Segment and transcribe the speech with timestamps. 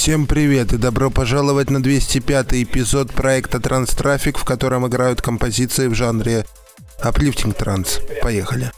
[0.00, 5.94] Всем привет и добро пожаловать на 205 эпизод проекта Транстрафик, в котором играют композиции в
[5.94, 6.46] жанре
[7.04, 8.00] Uplifting Транс.
[8.22, 8.72] Поехали.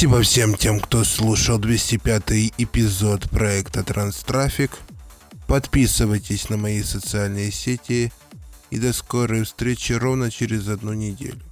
[0.00, 4.70] Спасибо всем тем, кто слушал 205 эпизод проекта Транстрафик.
[5.46, 8.10] Подписывайтесь на мои социальные сети
[8.70, 11.42] и до скорой встречи ровно через одну неделю.